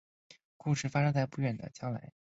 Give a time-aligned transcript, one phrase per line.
[0.57, 2.11] 故事发生在不远的未来。